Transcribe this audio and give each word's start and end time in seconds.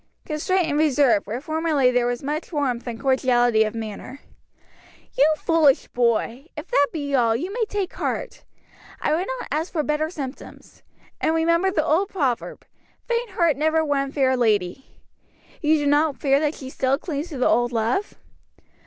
"Constraint 0.25 0.65
and 0.65 0.79
reserve, 0.79 1.27
where 1.27 1.39
formerly 1.39 1.91
there 1.91 2.07
was 2.07 2.23
much 2.23 2.51
warmth 2.51 2.87
and 2.87 2.99
cordiality 2.99 3.63
of 3.63 3.75
manner." 3.75 4.19
"You 5.15 5.31
foolish 5.37 5.89
boy! 5.89 6.47
if 6.57 6.67
that 6.71 6.87
be 6.91 7.13
all, 7.13 7.35
you 7.35 7.53
may 7.53 7.65
take 7.65 7.93
heart. 7.93 8.43
I 8.99 9.13
would 9.13 9.27
not 9.39 9.49
ask 9.51 9.71
for 9.71 9.83
better 9.83 10.09
symptoms. 10.09 10.81
And 11.21 11.35
remember 11.35 11.69
the 11.69 11.85
old 11.85 12.09
proverb 12.09 12.65
'Faint 13.07 13.29
heart 13.29 13.57
never 13.57 13.85
won 13.85 14.11
fair 14.11 14.35
lady.' 14.35 14.87
You 15.61 15.77
do 15.77 15.85
not 15.85 16.17
fear 16.19 16.39
that 16.39 16.55
she 16.55 16.71
still 16.71 16.97
clings 16.97 17.29
to 17.29 17.37
the 17.37 17.47
old 17.47 17.71
love?" 17.71 18.15